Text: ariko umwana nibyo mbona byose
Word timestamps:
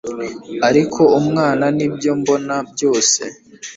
ariko 0.69 1.01
umwana 1.19 1.65
nibyo 1.77 2.11
mbona 2.19 2.55
byose 2.71 3.21